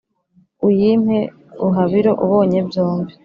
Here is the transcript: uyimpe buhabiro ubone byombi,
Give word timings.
uyimpe 0.67 1.17
buhabiro 1.61 2.11
ubone 2.25 2.57
byombi, 2.67 3.11